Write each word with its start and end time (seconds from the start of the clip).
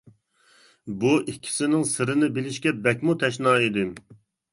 بۇ 1.03 1.11
ئىككىسىنىڭ 1.33 1.83
سىرىنى 1.89 2.29
بىلىشكە 2.39 2.73
بەكمۇ 2.87 3.15
تەشنا 3.25 3.55
ئىدىم. 3.67 3.93